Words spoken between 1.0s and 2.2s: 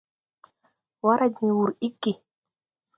Wara diŋ wur iggi.